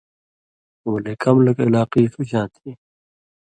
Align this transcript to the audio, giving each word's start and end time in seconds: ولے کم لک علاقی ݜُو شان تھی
ولے 0.91 1.13
کم 1.21 1.37
لک 1.45 1.57
علاقی 1.67 2.03
ݜُو 2.11 2.21
شان 2.29 2.47
تھی 2.55 2.69